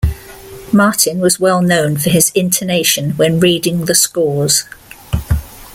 Martin 0.73 1.19
was 1.19 1.39
well 1.39 1.61
known 1.61 1.95
for 1.95 2.09
his 2.09 2.31
intonation 2.33 3.11
when 3.17 3.39
reading 3.39 3.85
the 3.85 3.93
scores. 3.93 4.63